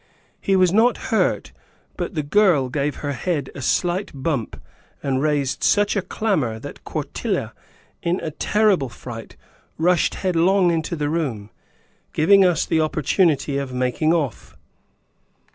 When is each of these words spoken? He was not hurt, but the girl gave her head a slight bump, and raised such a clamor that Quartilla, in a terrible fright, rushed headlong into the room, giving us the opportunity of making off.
He 0.41 0.55
was 0.55 0.73
not 0.73 0.97
hurt, 1.13 1.51
but 1.95 2.15
the 2.15 2.23
girl 2.23 2.69
gave 2.69 2.95
her 3.05 3.11
head 3.13 3.51
a 3.53 3.61
slight 3.61 4.09
bump, 4.15 4.59
and 5.03 5.21
raised 5.21 5.63
such 5.63 5.95
a 5.95 6.01
clamor 6.01 6.57
that 6.57 6.83
Quartilla, 6.83 7.53
in 8.01 8.19
a 8.21 8.31
terrible 8.31 8.89
fright, 8.89 9.37
rushed 9.77 10.15
headlong 10.15 10.71
into 10.71 10.95
the 10.95 11.07
room, 11.07 11.51
giving 12.13 12.43
us 12.43 12.65
the 12.65 12.81
opportunity 12.81 13.59
of 13.59 13.75
making 13.75 14.11
off. 14.11 14.57